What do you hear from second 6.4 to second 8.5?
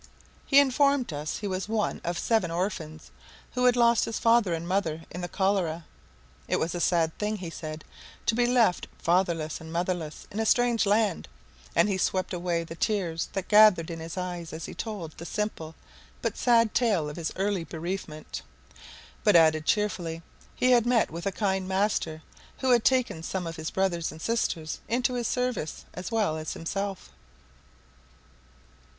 It was a sad thing, he said, to be